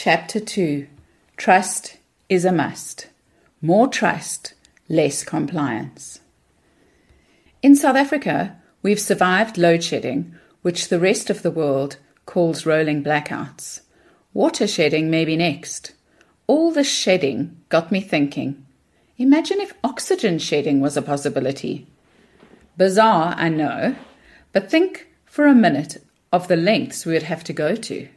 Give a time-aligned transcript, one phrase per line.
[0.00, 0.86] Chapter 2
[1.36, 1.96] Trust
[2.28, 3.08] is a must.
[3.60, 4.54] More trust,
[4.88, 6.20] less compliance.
[7.62, 13.02] In South Africa, we've survived load shedding, which the rest of the world calls rolling
[13.02, 13.80] blackouts.
[14.32, 15.94] Water shedding may be next.
[16.46, 18.64] All the shedding got me thinking.
[19.16, 21.88] Imagine if oxygen shedding was a possibility.
[22.76, 23.96] Bizarre, I know,
[24.52, 26.00] but think for a minute
[26.32, 28.08] of the lengths we would have to go to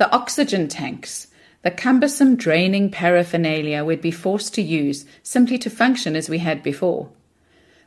[0.00, 1.26] the oxygen tanks,
[1.60, 6.62] the cumbersome draining paraphernalia we'd be forced to use simply to function as we had
[6.62, 7.10] before.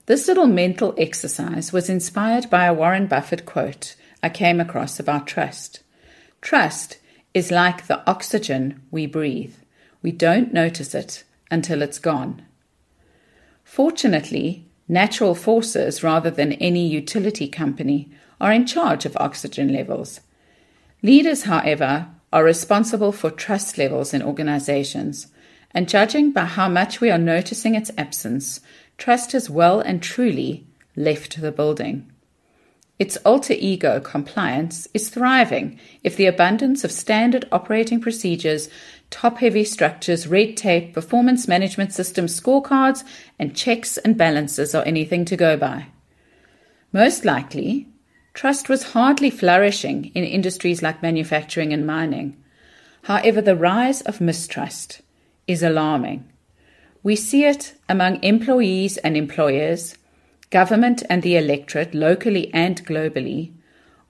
[0.06, 5.26] This little mental exercise was inspired by a Warren Buffett quote I came across about
[5.26, 5.82] trust.
[6.40, 7.00] Trust
[7.34, 9.56] is like the oxygen we breathe.
[10.04, 12.44] We don't notice it until it's gone.
[13.64, 20.20] Fortunately, natural forces rather than any utility company are in charge of oxygen levels.
[21.04, 25.28] Leaders, however, are responsible for trust levels in organizations,
[25.72, 28.62] and judging by how much we are noticing its absence,
[28.98, 32.10] trust has well and truly left the building.
[33.00, 38.70] Its alter ego compliance is thriving if the abundance of standard operating procedures,
[39.10, 43.04] top heavy structures, red tape, performance management systems, scorecards,
[43.38, 45.88] and checks and balances are anything to go by.
[46.94, 47.88] Most likely,
[48.34, 52.36] Trust was hardly flourishing in industries like manufacturing and mining.
[53.04, 55.02] However, the rise of mistrust
[55.48, 56.28] is alarming.
[57.04, 59.96] We see it among employees and employers,
[60.50, 63.52] government and the electorate, locally and globally,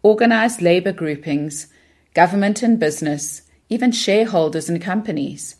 [0.03, 1.67] organized labor groupings,
[2.13, 5.55] government and business, even shareholders and companies.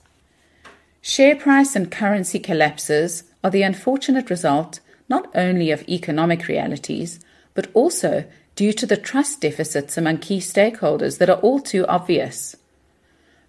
[1.02, 7.20] Share price and currency collapses are the unfortunate result not only of economic realities,
[7.56, 12.56] but also due to the trust deficits among key stakeholders that are all too obvious.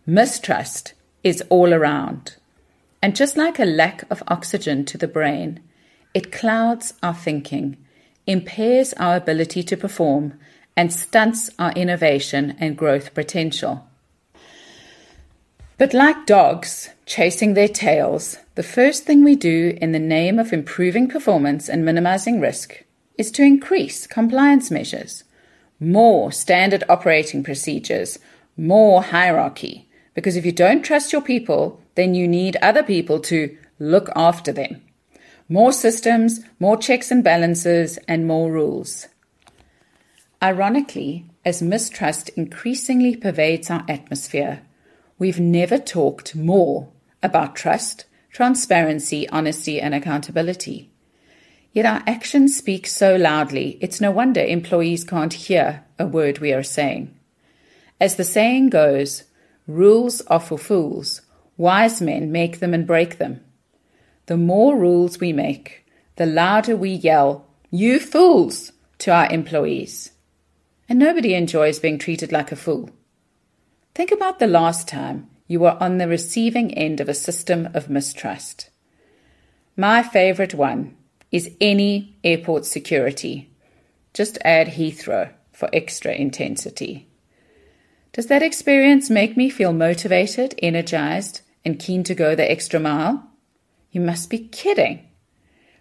[0.07, 2.37] Mistrust is all around.
[3.03, 5.61] And just like a lack of oxygen to the brain,
[6.15, 7.77] it clouds our thinking,
[8.27, 10.39] impairs our ability to perform,
[10.77, 13.87] and stunts our innovation and growth potential.
[15.77, 20.53] But like dogs chasing their tails, the first thing we do in the name of
[20.53, 22.84] improving performance and minimizing risk
[23.17, 25.25] is to increase compliance measures,
[25.81, 28.19] more standard operating procedures,
[28.57, 29.89] more hierarchy.
[30.15, 34.53] Because if you don't trust your people, then you need other people to look after
[34.53, 34.83] them.
[35.49, 39.09] More systems, more checks and balances, and more rules.
[40.43, 44.63] Ironically, as mistrust increasingly pervades our atmosphere,
[45.19, 46.89] we've never talked more
[47.23, 50.91] about trust, transparency, honesty, and accountability.
[51.75, 56.53] Yet our actions speak so loudly, it's no wonder employees can't hear a word we
[56.53, 57.13] are saying.
[58.01, 59.25] As the saying goes,
[59.67, 61.23] rules are for fools,
[61.57, 63.41] wise men make them and break them.
[64.27, 68.71] The more rules we make, the louder we yell, You fools!
[68.99, 70.13] to our employees.
[70.89, 72.91] And nobody enjoys being treated like a fool.
[73.97, 77.91] Think about the last time you were on the receiving end of a system of
[77.91, 78.71] mistrust.
[79.77, 80.97] My favorite one
[81.35, 83.51] is any airport security.
[84.13, 87.09] Just add Heathrow for extra intensity.
[88.13, 93.29] Does that experience make me feel motivated, energized, and keen to go the extra mile?
[93.91, 95.09] You must be kidding.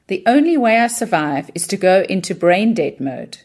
[0.08, 3.38] The only way I survive is to go into brain dead mode.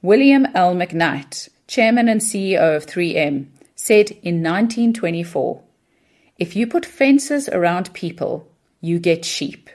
[0.00, 0.76] William L.
[0.76, 5.62] McKnight, chairman and CEO of 3M, said in 1924
[6.38, 8.48] If you put fences around people,
[8.80, 9.68] you get sheep.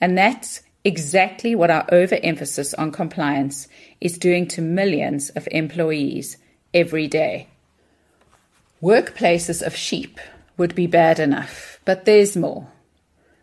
[0.00, 3.68] And that's exactly what our overemphasis on compliance
[4.00, 6.36] is doing to millions of employees
[6.72, 7.48] every day.
[8.82, 10.20] Workplaces of sheep
[10.56, 12.68] would be bad enough, but there's more.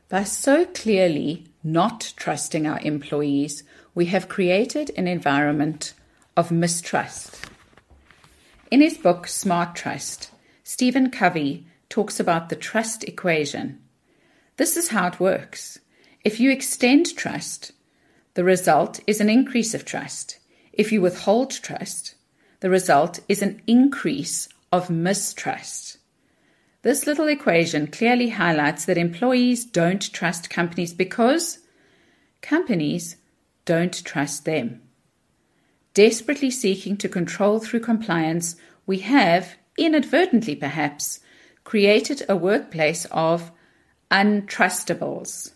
[0.08, 5.94] By so clearly not trusting our employees, we have created an environment
[6.38, 7.38] of mistrust.
[8.72, 10.32] In his book Smart Trust,
[10.64, 13.80] Stephen Covey talks about the trust equation.
[14.58, 15.80] This is how it works.
[16.26, 17.72] If you extend trust,
[18.34, 20.40] the result is an increase of trust.
[20.74, 22.16] If you withhold trust,
[22.62, 26.00] the result is an increase of mistrust.
[26.82, 31.60] This little equation clearly highlights that employees don't trust companies because
[32.42, 33.18] companies
[33.66, 34.82] don't trust them.
[35.94, 38.56] Desperately seeking to control through compliance,
[38.88, 41.20] we have, inadvertently perhaps,
[41.64, 43.52] created a workplace of
[44.10, 45.52] untrustables.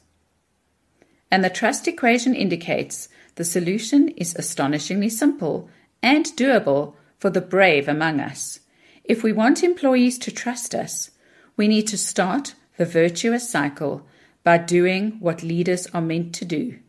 [1.32, 5.70] And the trust equation indicates the solution is astonishingly simple
[6.02, 8.60] and doable for the brave among us.
[9.04, 11.12] If we want employees to trust us,
[11.56, 14.06] we need to start the virtuous cycle
[14.44, 16.80] by doing what leaders are meant to do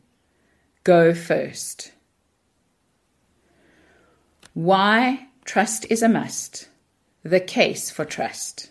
[0.84, 1.92] go first.
[4.54, 6.68] Why trust is a must.
[7.22, 8.70] The case for trust.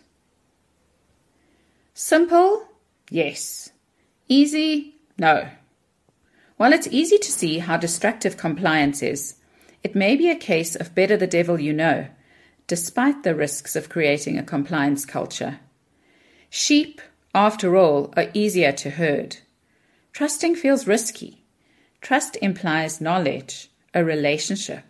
[1.94, 2.68] Simple?
[3.10, 3.70] Yes.
[4.28, 4.96] Easy?
[5.18, 5.50] No.
[6.60, 9.36] While it's easy to see how destructive compliance is,
[9.82, 12.10] it may be a case of better the devil you know,
[12.68, 15.62] despite the risks of creating a compliance culture.
[16.50, 17.00] Sheep,
[17.34, 19.38] after all, are easier to herd.
[20.12, 21.46] Trusting feels risky.
[22.02, 24.84] Trust implies knowledge, a relationship.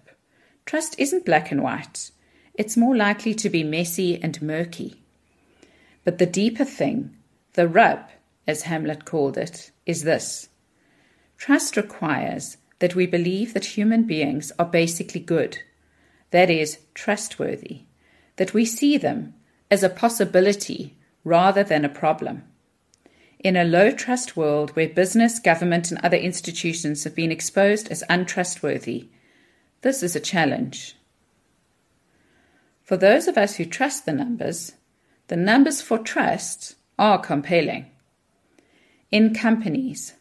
[0.65, 2.09] Trust isn't black and white.
[2.55, 5.03] It's more likely to be messy and murky.
[6.03, 7.15] But the deeper thing,
[7.53, 8.09] the rub,
[8.47, 10.49] as Hamlet called it, is this.
[11.39, 15.59] Trust requires that we believe that human beings are basically good,
[16.31, 17.83] that is, trustworthy,
[18.35, 19.33] that we see them
[19.71, 22.43] as a possibility rather than a problem.
[23.39, 28.03] In a low trust world where business, government, and other institutions have been exposed as
[28.09, 29.07] untrustworthy,
[29.81, 30.97] this is a challenge.
[32.83, 34.73] For those of us who trust the numbers,
[35.27, 37.85] the numbers for trust are compelling.
[39.09, 40.15] In companies,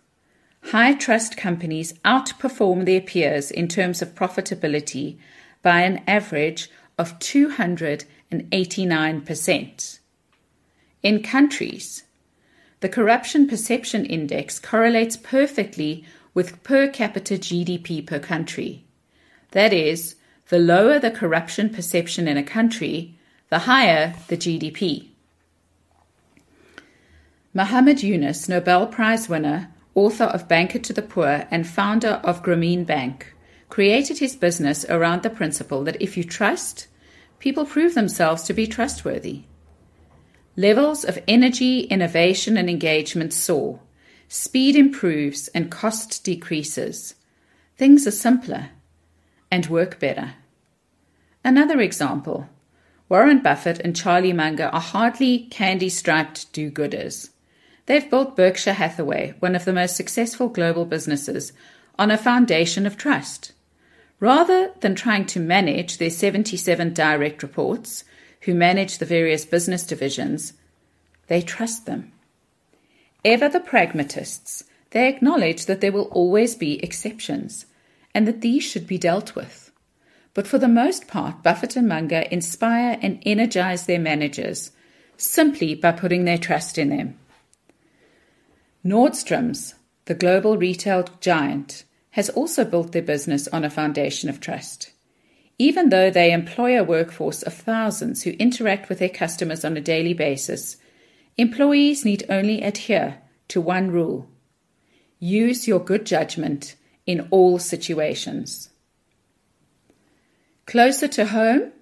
[0.71, 5.17] high trust companies outperform their peers in terms of profitability
[5.63, 9.99] by an average of 289%.
[11.03, 12.03] In countries,
[12.81, 16.05] the Corruption Perception Index correlates perfectly
[16.35, 18.85] with per capita GDP per country.
[19.53, 20.17] That is,
[20.49, 23.15] the lower the corruption perception in a country,
[23.49, 25.07] the higher the GDP.
[27.55, 32.87] Muhammad Yunus, Nobel Prize winner, author of Banker to the Poor, and founder of Grameen
[32.87, 33.35] Bank,
[33.69, 36.87] created his business around the principle that if you trust,
[37.41, 39.43] people prove themselves to be trustworthy.
[40.57, 43.81] Levels of energy, innovation, and engagement soar.
[44.29, 47.17] Speed improves and cost decreases.
[47.77, 48.71] Things are simpler
[49.51, 50.35] and work better.
[51.43, 52.49] Another example
[53.09, 57.31] Warren Buffett and Charlie Munger are hardly candy striped do gooders.
[57.89, 61.55] They've built Berkshire Hathaway, one of the most successful global businesses,
[61.99, 63.53] on a foundation of trust.
[64.21, 68.05] Rather than trying to manage their 77 direct reports,
[68.43, 70.53] who manage the various business divisions,
[71.29, 72.13] they trust them.
[73.25, 77.65] Ever the pragmatists, they acknowledge that there will always be exceptions
[78.15, 79.73] and that these should be dealt with.
[80.35, 84.73] But for the most part, Buffett and Munger inspire and energize their managers
[85.17, 87.19] simply by putting their trust in them.
[88.85, 94.93] Nordstrom's, the global retail giant, has also built their business on a foundation of trust.
[95.59, 99.81] Even though they employ a workforce of thousands who interact with their customers on a
[99.81, 100.77] daily basis,
[101.37, 104.29] employees need only adhere to one rule
[105.19, 106.77] use your good judgment
[107.07, 108.71] in all situations.
[110.67, 111.73] Closer to home?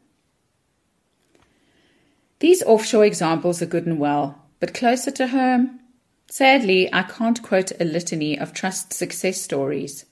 [2.39, 5.81] These offshore examples are good and well, but closer to home?
[6.29, 10.05] Sadly, I can't quote a litany of trust success stories.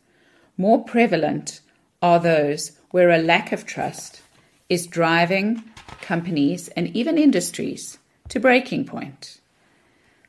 [0.56, 1.60] More prevalent
[2.00, 4.22] are those where a lack of trust
[4.68, 5.64] is driving
[6.00, 9.40] companies and even industries to breaking point.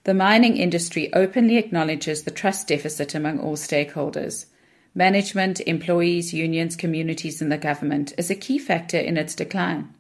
[0.06, 4.46] The mining industry openly acknowledges the trust deficit among all stakeholders
[4.98, 9.94] management, employees, unions, communities, and the government is a key factor in its decline.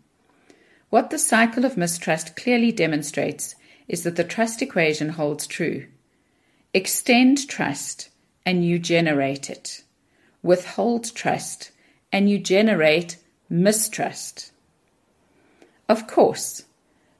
[0.89, 3.55] What the cycle of mistrust clearly demonstrates
[3.87, 5.87] is that the trust equation holds true.
[6.73, 8.09] Extend trust
[8.45, 9.83] and you generate it.
[10.41, 11.71] Withhold trust
[12.11, 13.17] and you generate
[13.49, 14.51] mistrust.
[15.87, 16.63] Of course,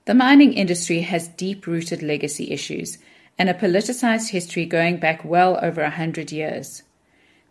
[0.05, 2.98] the mining industry has deep rooted legacy issues
[3.38, 6.84] and a politicized history going back well over a hundred years.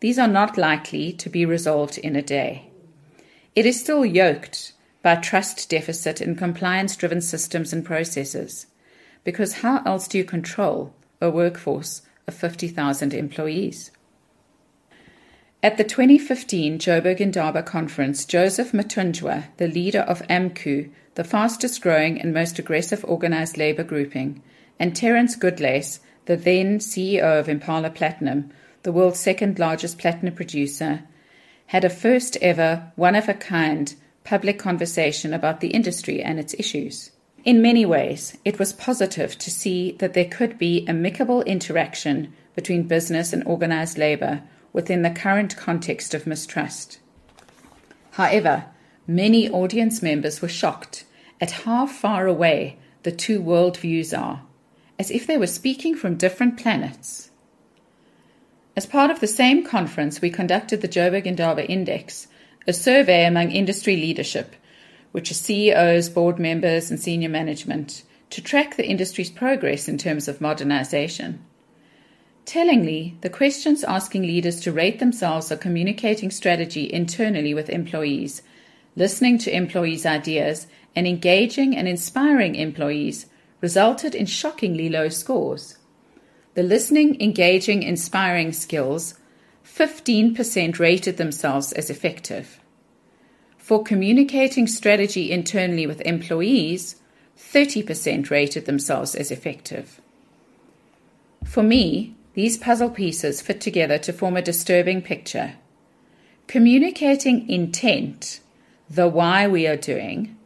[0.00, 2.70] These are not likely to be resolved in a day.
[3.54, 8.66] It is still yoked by trust deficit in compliance driven systems and processes,
[9.24, 13.90] because how else do you control a workforce of 50,000 employees?
[15.62, 22.20] At the 2015 Joburg Indaba conference, Joseph Mathunjwa, the leader of AMCU, the fastest growing
[22.20, 24.42] and most aggressive organized labor grouping,
[24.78, 28.50] and Terence Goodlace, the then CEO of Impala Platinum,
[28.82, 31.04] the world's second largest platinum producer,
[31.68, 36.54] had a first ever, one of a kind public conversation about the industry and its
[36.58, 37.10] issues.
[37.44, 42.84] In many ways, it was positive to see that there could be amicable interaction between
[42.84, 46.98] business and organized labor within the current context of mistrust.
[48.12, 48.64] However,
[49.06, 51.04] many audience members were shocked
[51.38, 54.42] at how far away the two worldviews are,
[54.98, 57.30] as if they were speaking from different planets.
[58.74, 62.26] As part of the same conference, we conducted the Joburg Indaba Index,
[62.66, 64.56] a survey among industry leadership,
[65.14, 70.26] which are CEOs, board members, and senior management, to track the industry's progress in terms
[70.26, 71.38] of modernization.
[72.44, 78.42] Tellingly, the questions asking leaders to rate themselves are communicating strategy internally with employees,
[78.96, 80.66] listening to employees' ideas,
[80.96, 83.26] and engaging and inspiring employees
[83.60, 85.78] resulted in shockingly low scores.
[86.54, 89.14] The listening, engaging, inspiring skills,
[89.64, 92.58] 15% rated themselves as effective.
[93.64, 96.96] For communicating strategy internally with employees,
[97.38, 100.02] 30% rated themselves as effective.
[101.46, 105.54] For me, these puzzle pieces fit together to form a disturbing picture.
[106.46, 108.40] Communicating intent,
[108.90, 110.36] the why we are doing,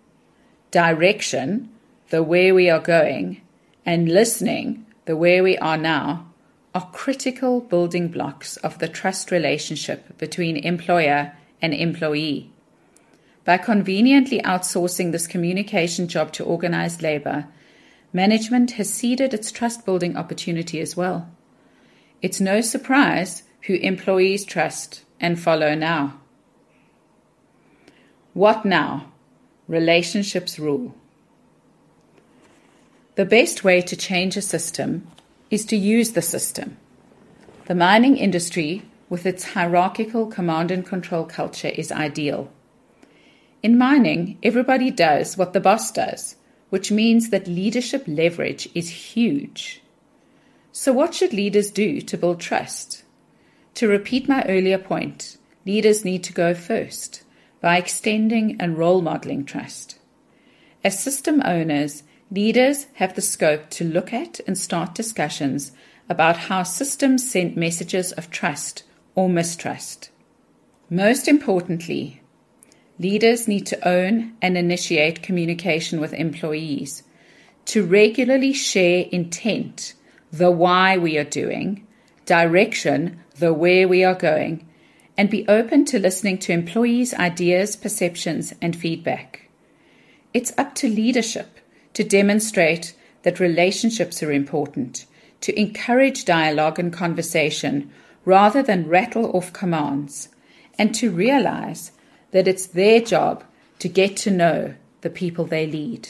[0.70, 1.70] direction,
[2.10, 3.42] the where we are going,
[3.84, 6.24] and listening, the where we are now,
[6.72, 12.52] are critical building blocks of the trust relationship between employer and employee.
[13.48, 17.46] By conveniently outsourcing this communication job to organized labor,
[18.12, 21.30] management has ceded its trust building opportunity as well.
[22.20, 26.20] It's no surprise who employees trust and follow now.
[28.34, 29.12] What now?
[29.66, 30.94] Relationships rule.
[33.14, 35.06] The best way to change a system
[35.50, 36.76] is to use the system.
[37.64, 42.52] The mining industry, with its hierarchical command and control culture, is ideal.
[43.62, 46.36] In mining, everybody does what the boss does,
[46.70, 49.82] which means that leadership leverage is huge.
[50.70, 53.02] So, what should leaders do to build trust?
[53.74, 57.22] To repeat my earlier point, leaders need to go first
[57.60, 59.98] by extending and role modeling trust.
[60.84, 65.72] As system owners, leaders have the scope to look at and start discussions
[66.08, 68.84] about how systems send messages of trust
[69.16, 70.10] or mistrust.
[70.88, 72.22] Most importantly,
[72.98, 77.02] leaders need to own and initiate communication with employees,
[77.66, 79.94] to regularly share intent,
[80.32, 81.86] the why we are doing,
[82.26, 84.66] direction, the where we are going,
[85.16, 89.48] and be open to listening to employees' ideas, perceptions, and feedback.
[90.32, 91.58] It's up to leadership
[91.94, 95.06] to demonstrate that relationships are important,
[95.40, 97.90] to encourage dialogue and conversation
[98.24, 100.28] rather than rattle off commands,
[100.78, 101.92] and to realize
[102.30, 103.44] that it's their job
[103.78, 106.08] to get to know the people they lead.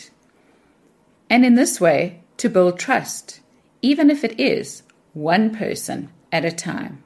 [1.30, 3.40] And in this way, to build trust,
[3.82, 4.82] even if it is
[5.12, 7.02] one person at a time.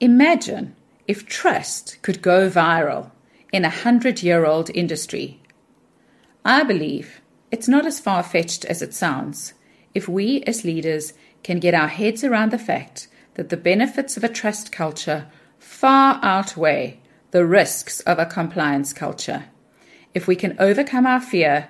[0.00, 0.76] Imagine
[1.06, 3.10] if trust could go viral
[3.52, 5.40] in a hundred year old industry.
[6.44, 9.54] I believe it's not as far fetched as it sounds
[9.94, 14.24] if we as leaders can get our heads around the fact that the benefits of
[14.24, 15.26] a trust culture
[15.58, 19.44] far outweigh the risks of a compliance culture.
[20.14, 21.68] If we can overcome our fear,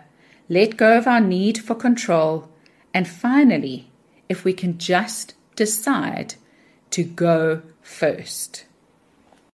[0.49, 2.49] let go of our need for control,
[2.95, 3.91] and finally,
[4.29, 6.35] if we can just decide
[6.91, 8.65] to go first.